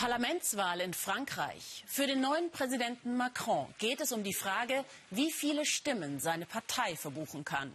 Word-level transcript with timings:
Parlamentswahl 0.00 0.80
in 0.80 0.94
Frankreich. 0.94 1.84
Für 1.86 2.06
den 2.06 2.22
neuen 2.22 2.50
Präsidenten 2.50 3.18
Macron 3.18 3.66
geht 3.76 4.00
es 4.00 4.12
um 4.12 4.24
die 4.24 4.32
Frage, 4.32 4.82
wie 5.10 5.30
viele 5.30 5.66
Stimmen 5.66 6.20
seine 6.20 6.46
Partei 6.46 6.96
verbuchen 6.96 7.44
kann. 7.44 7.70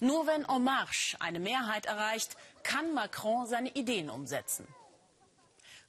Nur 0.00 0.26
wenn 0.26 0.44
En 0.46 0.64
Marche 0.64 1.16
eine 1.20 1.38
Mehrheit 1.38 1.86
erreicht, 1.86 2.36
kann 2.64 2.92
Macron 2.92 3.46
seine 3.46 3.68
Ideen 3.76 4.10
umsetzen. 4.10 4.66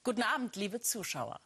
Guten 0.04 0.22
Abend, 0.22 0.56
liebe 0.56 0.82
Zuschauer. 0.82 1.40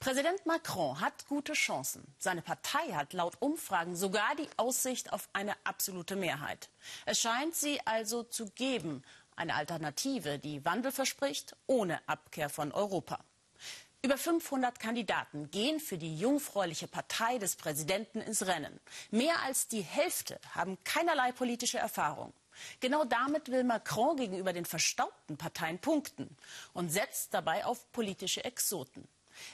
Präsident 0.00 0.44
Macron 0.46 1.00
hat 1.00 1.28
gute 1.28 1.52
Chancen. 1.52 2.02
Seine 2.18 2.42
Partei 2.42 2.92
hat 2.92 3.12
laut 3.12 3.36
Umfragen 3.38 3.94
sogar 3.94 4.34
die 4.34 4.48
Aussicht 4.56 5.12
auf 5.12 5.28
eine 5.32 5.54
absolute 5.62 6.16
Mehrheit. 6.16 6.70
Es 7.06 7.20
scheint 7.20 7.54
sie 7.54 7.78
also 7.86 8.24
zu 8.24 8.46
geben, 8.50 9.04
eine 9.36 9.54
Alternative, 9.54 10.40
die 10.40 10.64
Wandel 10.64 10.90
verspricht, 10.90 11.56
ohne 11.68 12.00
Abkehr 12.08 12.48
von 12.48 12.72
Europa. 12.72 13.20
Über 14.02 14.16
500 14.16 14.80
Kandidaten 14.80 15.50
gehen 15.50 15.78
für 15.78 15.98
die 15.98 16.16
jungfräuliche 16.16 16.88
Partei 16.88 17.36
des 17.36 17.56
Präsidenten 17.56 18.22
ins 18.22 18.46
Rennen. 18.46 18.80
Mehr 19.10 19.42
als 19.42 19.68
die 19.68 19.82
Hälfte 19.82 20.40
haben 20.54 20.78
keinerlei 20.84 21.32
politische 21.32 21.78
Erfahrung. 21.78 22.32
Genau 22.80 23.04
damit 23.04 23.50
will 23.50 23.62
Macron 23.62 24.16
gegenüber 24.16 24.54
den 24.54 24.64
verstaubten 24.64 25.36
Parteien 25.36 25.78
punkten 25.78 26.34
und 26.72 26.88
setzt 26.88 27.34
dabei 27.34 27.66
auf 27.66 27.92
politische 27.92 28.42
Exoten. 28.42 29.06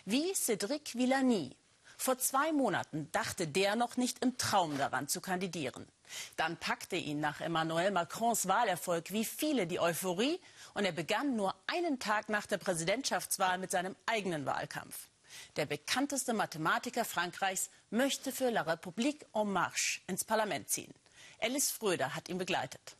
Wie 0.04 0.32
Cédric 0.32 0.96
Villani. 0.96 1.56
Vor 1.98 2.18
zwei 2.18 2.52
Monaten 2.52 3.10
dachte 3.10 3.48
der 3.48 3.74
noch 3.74 3.96
nicht 3.96 4.22
im 4.22 4.38
Traum 4.38 4.78
daran 4.78 5.08
zu 5.08 5.20
kandidieren. 5.20 5.88
Dann 6.36 6.56
packte 6.56 6.96
ihn 6.96 7.20
nach 7.20 7.40
Emmanuel 7.40 7.90
Macrons 7.90 8.48
Wahlerfolg 8.48 9.12
wie 9.12 9.24
viele 9.24 9.66
die 9.66 9.80
Euphorie 9.80 10.40
und 10.74 10.84
er 10.84 10.92
begann 10.92 11.36
nur 11.36 11.54
einen 11.66 11.98
Tag 11.98 12.28
nach 12.28 12.46
der 12.46 12.58
Präsidentschaftswahl 12.58 13.58
mit 13.58 13.70
seinem 13.70 13.96
eigenen 14.06 14.46
Wahlkampf. 14.46 15.08
Der 15.56 15.66
bekannteste 15.66 16.32
Mathematiker 16.32 17.04
Frankreichs 17.04 17.70
möchte 17.90 18.32
für 18.32 18.50
La 18.50 18.62
République 18.62 19.26
en 19.34 19.52
Marche 19.52 20.00
ins 20.06 20.24
Parlament 20.24 20.68
ziehen. 20.68 20.92
Alice 21.40 21.70
Fröder 21.70 22.14
hat 22.14 22.28
ihn 22.28 22.38
begleitet. 22.38 22.96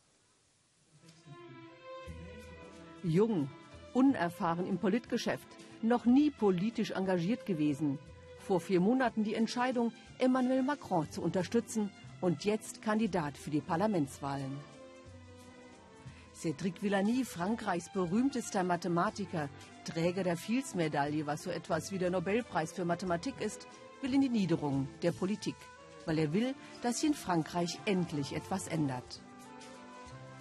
Jung, 3.03 3.49
unerfahren 3.93 4.67
im 4.67 4.77
Politgeschäft, 4.77 5.47
noch 5.81 6.05
nie 6.05 6.29
politisch 6.29 6.91
engagiert 6.91 7.45
gewesen. 7.45 7.99
Vor 8.39 8.59
vier 8.59 8.79
Monaten 8.79 9.23
die 9.23 9.35
Entscheidung, 9.35 9.93
Emmanuel 10.19 10.63
Macron 10.63 11.09
zu 11.11 11.21
unterstützen 11.21 11.91
und 12.21 12.45
jetzt 12.45 12.81
Kandidat 12.81 13.37
für 13.37 13.49
die 13.49 13.61
Parlamentswahlen. 13.61 14.57
Cédric 16.35 16.81
Villani, 16.81 17.25
Frankreichs 17.25 17.89
berühmtester 17.89 18.63
Mathematiker, 18.63 19.49
Träger 19.85 20.23
der 20.23 20.37
Fields-Medaille, 20.37 21.25
was 21.25 21.43
so 21.43 21.49
etwas 21.49 21.91
wie 21.91 21.97
der 21.97 22.11
Nobelpreis 22.11 22.71
für 22.73 22.85
Mathematik 22.85 23.41
ist, 23.41 23.67
will 24.01 24.13
in 24.13 24.21
die 24.21 24.29
Niederung 24.29 24.87
der 25.01 25.11
Politik, 25.11 25.55
weil 26.05 26.19
er 26.19 26.33
will, 26.33 26.53
dass 26.83 26.99
sich 26.99 27.09
in 27.09 27.15
Frankreich 27.15 27.79
endlich 27.85 28.35
etwas 28.35 28.67
ändert. 28.67 29.21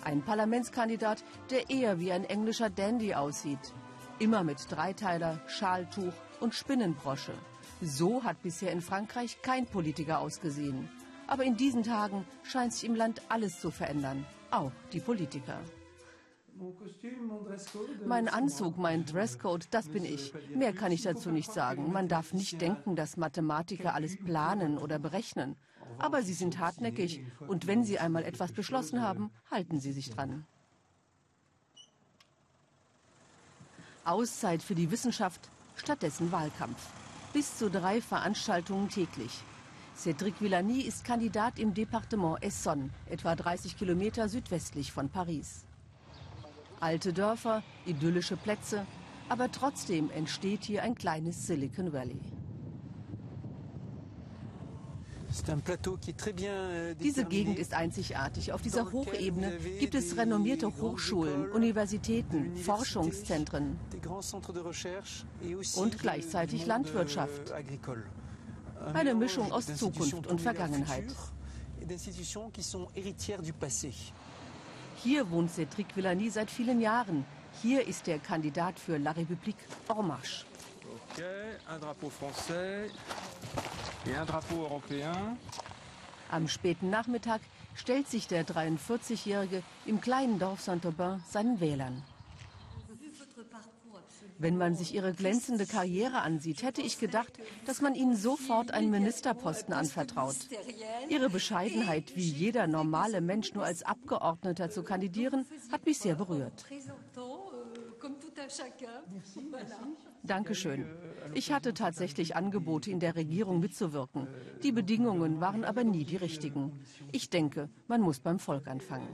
Ein 0.05 0.23
Parlamentskandidat, 0.23 1.25
der 1.51 1.71
eher 1.71 1.99
wie 1.99 2.13
ein 2.13 2.25
englischer 2.25 2.69
Dandy 2.69 3.15
aussieht. 3.15 3.73
Immer 4.19 4.45
mit 4.45 4.71
Dreiteiler, 4.71 5.41
Schaltuch 5.49 6.13
und 6.41 6.55
Spinnenbrosche. 6.55 7.33
So 7.81 8.23
hat 8.23 8.43
bisher 8.43 8.71
in 8.71 8.83
Frankreich 8.83 9.41
kein 9.43 9.67
Politiker 9.67 10.21
ausgesehen. 10.21 10.89
Aber 11.27 11.45
in 11.45 11.57
diesen 11.57 11.83
Tagen 11.83 12.25
scheint 12.43 12.73
sich 12.73 12.85
im 12.85 12.95
Land 12.95 13.23
alles 13.29 13.61
zu 13.61 13.71
verändern, 13.71 14.25
auch 14.51 14.73
die 14.93 15.01
Politiker. 15.01 15.61
Mein 18.07 18.29
Anzug, 18.29 18.79
mein 18.79 19.05
Dresscode, 19.05 19.67
das 19.73 19.89
bin 19.89 20.05
ich. 20.05 20.33
Mehr 20.55 20.73
kann 20.73 20.93
ich 20.93 21.03
dazu 21.03 21.31
nicht 21.31 21.53
sagen. 21.53 21.93
Man 21.93 22.09
darf 22.09 22.33
nicht 22.33 22.61
denken, 22.61 22.97
dass 22.97 23.17
Mathematiker 23.17 23.95
alles 23.95 24.17
planen 24.17 24.79
oder 24.79 24.99
berechnen. 24.99 25.57
Aber 25.99 26.23
sie 26.23 26.33
sind 26.33 26.59
hartnäckig 26.59 27.25
und 27.47 27.67
wenn 27.67 27.85
sie 27.85 27.99
einmal 27.99 28.25
etwas 28.25 28.53
beschlossen 28.53 29.03
haben, 29.03 29.31
halten 29.51 29.81
sie 29.81 29.92
sich 29.92 30.11
dran. 30.11 30.47
Auszeit 34.05 34.63
für 34.63 34.75
die 34.75 34.91
Wissenschaft, 34.91 35.51
stattdessen 35.77 36.33
Wahlkampf. 36.33 36.91
Bis 37.33 37.59
zu 37.59 37.69
drei 37.69 38.01
Veranstaltungen 38.01 38.89
täglich. 38.89 39.42
Cédric 39.96 40.40
Villani 40.40 40.83
ist 40.83 41.05
Kandidat 41.05 41.58
im 41.58 41.73
Departement 41.73 42.42
Essonne, 42.42 42.90
etwa 43.08 43.34
30 43.34 43.79
Kilometer 43.79 44.29
südwestlich 44.29 44.92
von 44.92 45.08
Paris. 45.08 45.64
Alte 46.80 47.14
Dörfer, 47.14 47.62
idyllische 47.86 48.36
Plätze, 48.36 48.86
aber 49.30 49.51
trotzdem 49.51 50.11
entsteht 50.11 50.64
hier 50.64 50.83
ein 50.83 50.95
kleines 50.95 51.46
Silicon 51.46 51.95
Valley. 51.95 52.20
Euh, 55.48 56.95
Diese 57.01 57.24
Gegend 57.24 57.58
ist 57.58 57.74
einzigartig. 57.74 58.52
Auf 58.52 58.62
dieser 58.62 58.92
Hochebene 58.92 59.58
gibt 59.80 59.95
es 59.95 60.17
renommierte 60.17 60.68
Hochschulen, 60.77 61.51
Universitäten, 61.51 62.55
Forschungszentren 62.56 63.79
und 65.77 65.98
gleichzeitig 65.98 66.62
euh, 66.62 66.68
Landwirtschaft. 66.68 67.52
Eine 68.92 69.14
Mischung 69.14 69.52
aus 69.52 69.67
Zukunft 69.77 70.27
und 70.27 70.41
Vergangenheit. 70.41 71.05
Hier 74.97 75.30
wohnt 75.30 75.51
Cédric 75.51 75.95
Villani 75.95 76.30
seit 76.30 76.51
vielen 76.51 76.80
Jahren. 76.80 77.24
Hier 77.63 77.86
ist 77.86 78.07
der 78.07 78.19
Kandidat 78.19 78.79
für 78.79 78.98
La 78.98 79.13
République 79.13 79.57
En 79.89 80.07
Marche. 80.07 80.45
Okay, 81.13 81.57
un 81.69 81.79
drapeau 81.79 82.11
français 82.11 82.91
et 84.07 84.17
un 84.17 84.24
drapeau 84.24 84.63
européen. 84.63 85.36
Am 86.30 86.48
späten 86.48 86.91
Nachmittag 86.91 87.41
stellt 87.74 88.08
sich 88.08 88.29
der 88.29 88.47
43-Jährige 88.47 89.63
im 89.85 90.01
kleinen 90.01 90.39
Dorf 90.39 90.61
Saint-Aubin 90.61 91.23
seinen 91.29 91.61
Wählern. 91.61 92.03
Wenn 94.39 94.57
man 94.58 94.74
sich 94.77 94.95
ihre 94.95 95.13
glänzende 95.13 95.67
Karriere 95.67 96.20
ansieht, 96.20 96.63
hätte 96.63 96.83
ich 96.83 96.98
gedacht, 96.98 97.33
dass 97.64 97.80
man 97.80 97.95
ihnen 97.95 98.17
sofort 98.17 98.70
einen 98.70 98.91
Ministerposten 98.91 99.73
anvertraut. 99.73 100.36
Ihre 101.08 101.30
Bescheidenheit, 101.30 102.14
wie 102.17 102.29
jeder 102.29 102.67
normale 102.67 103.20
Mensch 103.20 103.55
nur 103.55 103.64
als 103.64 103.83
Abgeordneter 103.83 104.70
zu 104.70 104.83
kandidieren, 104.83 105.47
hat 105.73 105.86
mich 105.86 105.98
sehr 105.98 106.17
berührt. 106.17 106.67
Dankeschön. 110.23 110.86
Ich 111.35 111.53
hatte 111.53 111.74
tatsächlich 111.74 112.36
Angebote, 112.36 112.91
in 112.91 113.01
der 113.01 113.17
Regierung 113.17 113.61
mitzuwirken. 113.61 114.29
Die 114.63 114.73
Bedingungen 114.73 115.41
waren 115.41 115.64
aber 115.64 115.83
nie 115.83 116.05
die 116.05 116.17
richtigen. 116.17 116.80
Ich 117.13 117.30
denke, 117.30 117.68
man 117.89 118.01
muss 118.03 118.20
beim 118.20 118.39
Volk 118.39 118.68
anfangen. 118.68 119.08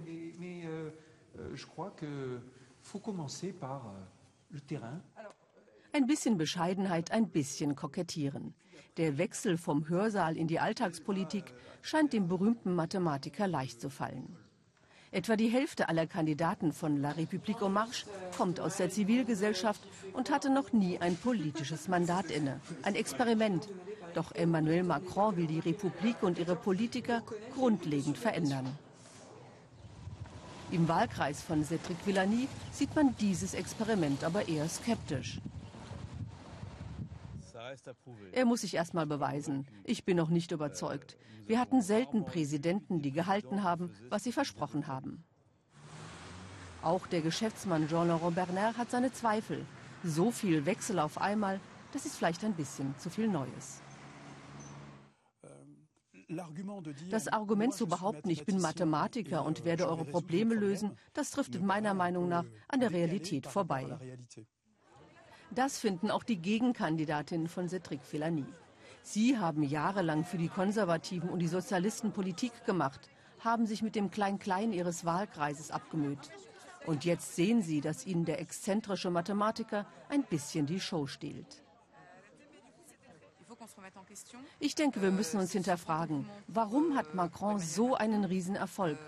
Ein 5.93 6.07
bisschen 6.07 6.39
Bescheidenheit, 6.39 7.11
ein 7.11 7.29
bisschen 7.29 7.77
Kokettieren. 7.77 8.55
Der 8.97 9.17
Wechsel 9.19 9.57
vom 9.57 9.89
Hörsaal 9.89 10.37
in 10.37 10.49
die 10.49 10.61
Alltagspolitik 10.61 11.55
scheint 11.81 12.13
dem 12.13 12.29
berühmten 12.29 12.75
Mathematiker 12.75 13.47
leicht 13.47 13.81
zu 13.81 13.89
fallen. 13.89 14.37
Etwa 15.11 15.37
die 15.37 15.49
Hälfte 15.49 15.89
aller 15.89 16.07
Kandidaten 16.07 16.73
von 16.73 16.97
La 16.97 17.13
République 17.13 17.65
en 17.65 17.73
Marche 17.73 18.07
kommt 18.37 18.61
aus 18.61 18.79
der 18.79 18.91
Zivilgesellschaft 18.91 19.83
und 20.15 20.31
hatte 20.31 20.49
noch 20.49 20.73
nie 20.73 20.99
ein 20.99 21.17
politisches 21.17 21.89
Mandat 21.89 22.31
inne. 22.31 22.61
Ein 22.83 22.95
Experiment. 22.95 23.69
Doch 24.15 24.33
Emmanuel 24.33 24.83
Macron 24.83 25.37
will 25.37 25.47
die 25.47 25.59
Republik 25.59 26.23
und 26.23 26.39
ihre 26.39 26.57
Politiker 26.57 27.23
grundlegend 27.55 28.17
verändern. 28.17 28.67
Im 30.72 30.88
Wahlkreis 30.88 31.43
von 31.43 31.62
Cédric 31.62 31.99
Villani 32.06 32.49
sieht 32.72 32.97
man 32.97 33.15
dieses 33.16 33.53
Experiment 33.53 34.25
aber 34.25 34.49
eher 34.49 34.66
skeptisch. 34.71 35.38
Er 38.33 38.45
muss 38.47 38.63
sich 38.63 38.74
erst 38.74 38.95
mal 38.95 39.07
beweisen. 39.07 39.66
Ich 39.84 40.07
bin 40.07 40.16
noch 40.16 40.30
nicht 40.30 40.51
überzeugt. 40.51 41.19
Wir 41.47 41.60
hatten 41.60 41.83
selten 41.83 42.24
Präsidenten, 42.24 43.03
die 43.03 43.13
gehalten 43.13 43.63
haben, 43.63 43.95
was 44.09 44.24
sie 44.24 44.33
versprochen 44.33 44.86
haben. 44.86 45.22
Auch 46.80 47.07
der 47.07 47.21
Geschäftsmann 47.21 47.89
Jean-Laurent 47.89 48.34
Bernard 48.34 48.78
hat 48.78 48.91
seine 48.91 49.13
Zweifel. 49.13 49.66
So 50.03 50.30
viel 50.30 50.65
Wechsel 50.65 50.98
auf 50.98 51.21
einmal, 51.21 51.60
das 51.92 52.07
ist 52.07 52.16
vielleicht 52.16 52.45
ein 52.45 52.54
bisschen 52.54 52.95
zu 52.98 53.10
viel 53.10 53.28
Neues. 53.28 53.83
Das 57.11 57.29
Argument 57.29 57.75
zu 57.75 57.87
behaupten, 57.87 58.31
ich 58.31 58.45
bin 58.45 58.61
Mathematiker 58.61 59.45
und 59.45 59.65
werde 59.65 59.89
eure 59.89 60.05
Probleme 60.05 60.55
lösen, 60.55 60.97
das 61.13 61.31
trifft 61.31 61.61
meiner 61.61 61.95
Meinung 61.95 62.29
nach 62.29 62.45
an 62.69 62.81
der 62.81 62.91
Realität 62.91 63.47
vorbei. 63.47 63.99
Das 65.55 65.79
finden 65.79 66.11
auch 66.11 66.25
die 66.25 66.41
Gegenkandidatinnen 66.41 67.49
von 67.49 67.69
Cédric 67.69 68.01
Villani. 68.11 68.47
Sie 69.03 69.37
haben 69.37 69.63
jahrelang 69.63 70.25
für 70.25 70.39
die 70.39 70.49
Konservativen 70.49 71.29
und 71.29 71.41
die 71.41 71.49
Sozialisten 71.49 72.13
Politik 72.13 72.65
gemacht, 72.65 73.11
haben 73.41 73.67
sich 73.67 73.83
mit 73.83 73.97
dem 73.97 74.11
Klein-Klein 74.11 74.73
ihres 74.73 75.05
Wahlkreises 75.05 75.71
abgemüht. 75.71 76.31
Und 76.87 77.05
jetzt 77.05 77.37
sehen 77.37 77.63
sie, 77.63 77.81
dass 77.81 78.07
ihnen 78.07 78.25
der 78.25 78.41
exzentrische 78.41 79.11
Mathematiker 79.11 79.87
ein 80.09 80.23
bisschen 80.25 80.67
die 80.67 80.81
Show 80.81 81.07
stiehlt. 81.07 81.61
Ich 84.59 84.74
denke, 84.74 85.03
wir 85.03 85.10
müssen 85.10 85.41
uns 85.41 85.53
hinterfragen, 85.53 86.28
warum 86.47 86.97
hat 86.97 87.15
Macron 87.15 87.59
so 87.59 87.95
einen 87.95 88.24
Riesenerfolg? 88.24 88.98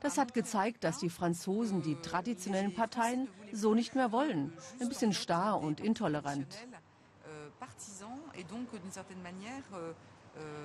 Das 0.00 0.18
hat 0.18 0.34
gezeigt, 0.34 0.82
dass 0.82 0.98
die 0.98 1.10
Franzosen 1.10 1.82
die 1.82 1.94
traditionellen 1.94 2.74
Parteien 2.74 3.28
so 3.52 3.74
nicht 3.74 3.94
mehr 3.94 4.10
wollen. 4.10 4.52
Ein 4.80 4.88
bisschen 4.88 5.12
starr 5.12 5.60
und 5.60 5.80
intolerant. 5.80 6.58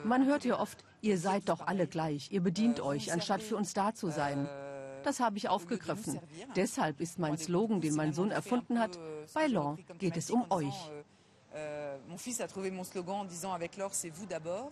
Man 0.03 0.25
hört 0.25 0.45
ja 0.45 0.59
oft, 0.59 0.83
ihr 1.01 1.17
seid 1.17 1.49
doch 1.49 1.67
alle 1.67 1.88
gleich, 1.88 2.31
ihr 2.31 2.41
bedient 2.41 2.79
euch, 2.79 3.13
anstatt 3.13 3.44
für 3.44 3.55
uns 3.55 3.73
da 3.73 3.94
zu 3.94 4.09
sein. 4.09 4.47
Das 5.03 5.19
habe 5.19 5.38
ich 5.38 5.47
aufgegriffen. 5.49 6.19
Deshalb 6.55 6.99
ist 6.99 7.19
mein 7.19 7.38
Slogan, 7.38 7.79
den 7.79 7.95
mein 7.95 8.13
Sohn 8.13 8.31
erfunden 8.31 8.79
hat, 8.79 8.97
bei 9.33 9.47
Law 9.47 9.77
geht 9.99 10.17
es 10.17 10.31
um 10.31 10.49
euch. 10.49 10.91
Mon 12.17 12.23
fils 12.23 12.41
a 12.41 12.47
trouvé 12.47 12.71
mon 12.71 12.83
slogan 12.83 13.17
en 13.17 13.25
disant 13.25 13.53
avec 13.53 13.77
l'or, 13.77 13.93
c'est 13.93 14.09
vous 14.09 14.25
d'abord. 14.25 14.71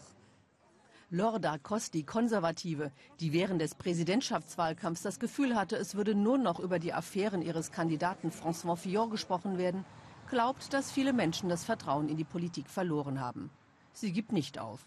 Lorda 1.11 1.59
Kosti, 1.59 2.03
Konservative, 2.03 2.89
die 3.19 3.33
während 3.33 3.61
des 3.61 3.75
Präsidentschaftswahlkampfs 3.75 5.03
das 5.03 5.19
Gefühl 5.19 5.55
hatte, 5.55 5.75
es 5.75 5.93
würde 5.93 6.15
nur 6.15 6.39
noch 6.39 6.59
über 6.59 6.79
die 6.79 6.91
Affären 6.91 7.43
ihres 7.43 7.71
Kandidaten 7.71 8.31
François 8.31 8.75
Fillon 8.75 9.11
gesprochen 9.11 9.59
werden, 9.59 9.85
glaubt, 10.27 10.73
dass 10.73 10.91
viele 10.91 11.13
Menschen 11.13 11.47
das 11.47 11.63
Vertrauen 11.63 12.09
in 12.09 12.17
die 12.17 12.23
Politik 12.23 12.67
verloren 12.67 13.21
haben. 13.21 13.51
Sie 13.93 14.11
gibt 14.11 14.31
nicht 14.31 14.57
auf. 14.57 14.79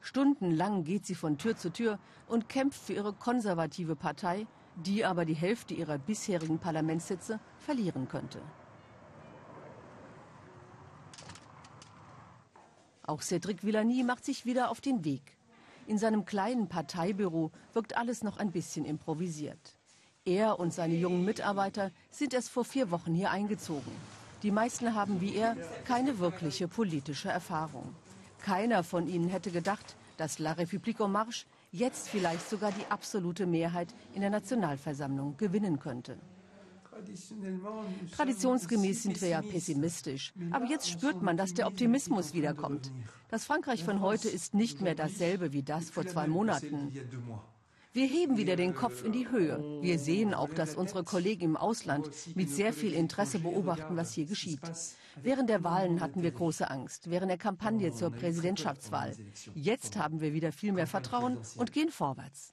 Stundenlang 0.00 0.82
geht 0.82 1.06
sie 1.06 1.14
von 1.14 1.38
Tür 1.38 1.56
zu 1.56 1.70
Tür 1.70 2.00
und 2.26 2.48
kämpft 2.48 2.82
für 2.82 2.94
ihre 2.94 3.12
konservative 3.12 3.94
Partei, 3.94 4.48
die 4.74 5.04
aber 5.04 5.24
die 5.24 5.34
Hälfte 5.34 5.74
ihrer 5.74 5.98
bisherigen 5.98 6.58
Parlamentssitze 6.58 7.38
verlieren 7.60 8.08
könnte. 8.08 8.42
Auch 13.06 13.22
Cédric 13.22 13.62
Villani 13.62 14.02
macht 14.02 14.24
sich 14.24 14.46
wieder 14.46 14.70
auf 14.70 14.80
den 14.80 15.04
Weg. 15.04 15.36
In 15.86 15.98
seinem 15.98 16.24
kleinen 16.24 16.68
Parteibüro 16.68 17.52
wirkt 17.72 17.96
alles 17.96 18.24
noch 18.24 18.38
ein 18.38 18.50
bisschen 18.50 18.84
improvisiert. 18.84 19.76
Er 20.24 20.58
und 20.58 20.74
seine 20.74 20.96
jungen 20.96 21.24
Mitarbeiter 21.24 21.92
sind 22.10 22.34
erst 22.34 22.50
vor 22.50 22.64
vier 22.64 22.90
Wochen 22.90 23.14
hier 23.14 23.30
eingezogen. 23.30 23.92
Die 24.42 24.50
meisten 24.50 24.94
haben 24.94 25.20
wie 25.20 25.36
er 25.36 25.56
keine 25.84 26.18
wirkliche 26.18 26.66
politische 26.66 27.28
Erfahrung. 27.28 27.94
Keiner 28.40 28.82
von 28.82 29.06
ihnen 29.06 29.28
hätte 29.28 29.52
gedacht, 29.52 29.94
dass 30.16 30.40
La 30.40 30.52
République 30.52 31.04
en 31.04 31.12
Marche 31.12 31.46
jetzt 31.70 32.08
vielleicht 32.08 32.48
sogar 32.50 32.72
die 32.72 32.86
absolute 32.90 33.46
Mehrheit 33.46 33.94
in 34.14 34.20
der 34.20 34.30
Nationalversammlung 34.30 35.36
gewinnen 35.36 35.78
könnte. 35.78 36.18
Traditionsgemäß 38.12 39.02
sind 39.02 39.20
wir 39.20 39.28
ja 39.28 39.42
pessimistisch. 39.42 40.32
Aber 40.50 40.66
jetzt 40.66 40.88
spürt 40.88 41.22
man, 41.22 41.36
dass 41.36 41.54
der 41.54 41.66
Optimismus 41.66 42.34
wiederkommt. 42.34 42.92
Das 43.28 43.44
Frankreich 43.44 43.84
von 43.84 44.00
heute 44.00 44.28
ist 44.28 44.54
nicht 44.54 44.80
mehr 44.80 44.94
dasselbe 44.94 45.52
wie 45.52 45.62
das 45.62 45.90
vor 45.90 46.06
zwei 46.06 46.26
Monaten. 46.26 46.92
Wir 47.92 48.06
heben 48.06 48.36
wieder 48.36 48.56
den 48.56 48.74
Kopf 48.74 49.04
in 49.04 49.12
die 49.12 49.30
Höhe. 49.30 49.80
Wir 49.80 49.98
sehen 49.98 50.34
auch, 50.34 50.50
dass 50.50 50.74
unsere 50.74 51.02
Kollegen 51.02 51.44
im 51.44 51.56
Ausland 51.56 52.10
mit 52.36 52.50
sehr 52.50 52.74
viel 52.74 52.92
Interesse 52.92 53.38
beobachten, 53.38 53.96
was 53.96 54.12
hier 54.12 54.26
geschieht. 54.26 54.60
Während 55.22 55.48
der 55.48 55.64
Wahlen 55.64 56.02
hatten 56.02 56.22
wir 56.22 56.30
große 56.30 56.70
Angst, 56.70 57.08
während 57.08 57.30
der 57.30 57.38
Kampagne 57.38 57.94
zur 57.94 58.10
Präsidentschaftswahl. 58.10 59.16
Jetzt 59.54 59.96
haben 59.96 60.20
wir 60.20 60.34
wieder 60.34 60.52
viel 60.52 60.72
mehr 60.72 60.86
Vertrauen 60.86 61.38
und 61.56 61.72
gehen 61.72 61.90
vorwärts. 61.90 62.52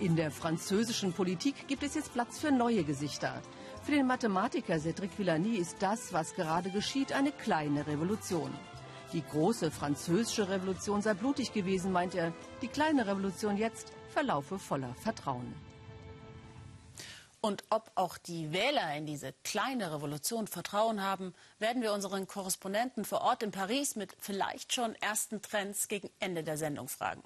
In 0.00 0.14
der 0.14 0.30
französischen 0.30 1.12
Politik 1.12 1.66
gibt 1.66 1.82
es 1.82 1.96
jetzt 1.96 2.12
Platz 2.12 2.38
für 2.38 2.52
neue 2.52 2.84
Gesichter. 2.84 3.42
Für 3.82 3.90
den 3.90 4.06
Mathematiker 4.06 4.76
Cédric 4.76 5.10
Villani 5.16 5.56
ist 5.56 5.78
das, 5.80 6.12
was 6.12 6.34
gerade 6.34 6.70
geschieht, 6.70 7.12
eine 7.12 7.32
kleine 7.32 7.84
Revolution. 7.84 8.52
Die 9.12 9.22
große 9.22 9.72
französische 9.72 10.48
Revolution 10.48 11.02
sei 11.02 11.14
blutig 11.14 11.52
gewesen, 11.52 11.90
meint 11.90 12.14
er. 12.14 12.32
Die 12.62 12.68
kleine 12.68 13.08
Revolution 13.08 13.56
jetzt 13.56 13.92
verlaufe 14.10 14.60
voller 14.60 14.94
Vertrauen. 14.94 15.52
Und 17.40 17.64
ob 17.70 17.90
auch 17.96 18.18
die 18.18 18.52
Wähler 18.52 18.94
in 18.96 19.04
diese 19.04 19.32
kleine 19.42 19.92
Revolution 19.92 20.46
Vertrauen 20.46 21.02
haben, 21.02 21.34
werden 21.58 21.82
wir 21.82 21.92
unseren 21.92 22.28
Korrespondenten 22.28 23.04
vor 23.04 23.22
Ort 23.22 23.42
in 23.42 23.50
Paris 23.50 23.96
mit 23.96 24.16
vielleicht 24.20 24.72
schon 24.72 24.94
ersten 24.96 25.42
Trends 25.42 25.88
gegen 25.88 26.10
Ende 26.20 26.44
der 26.44 26.56
Sendung 26.56 26.86
fragen. 26.86 27.24